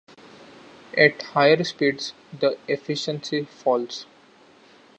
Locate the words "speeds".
1.63-2.13